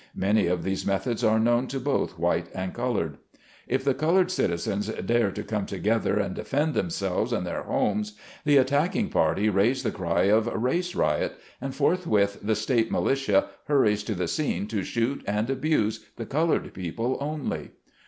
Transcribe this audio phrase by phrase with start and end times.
[0.15, 3.19] Many of these methods are known to both white and colored.
[3.67, 8.57] If the colored citizens dare to come together and defend themselves and their homes, the
[8.57, 14.15] attacking party raise the cry of "Race Riot", and forthwith the state militia hurries to
[14.15, 17.69] the scene to shoot and abuse the colored people only.